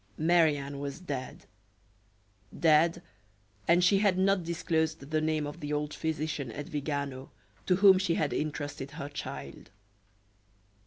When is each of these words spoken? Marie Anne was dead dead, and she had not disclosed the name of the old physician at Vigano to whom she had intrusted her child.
Marie 0.17 0.57
Anne 0.57 0.79
was 0.79 0.99
dead 0.99 1.45
dead, 2.59 3.03
and 3.67 3.83
she 3.83 3.99
had 3.99 4.17
not 4.17 4.43
disclosed 4.43 5.11
the 5.11 5.21
name 5.21 5.45
of 5.45 5.59
the 5.59 5.71
old 5.71 5.93
physician 5.93 6.51
at 6.53 6.67
Vigano 6.67 7.29
to 7.67 7.75
whom 7.75 7.99
she 7.99 8.15
had 8.15 8.33
intrusted 8.33 8.89
her 8.97 9.09
child. 9.09 9.69